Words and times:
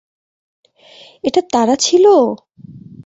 এটা 1.23 1.41
তারা 1.53 1.75
ছিল! 1.85 2.05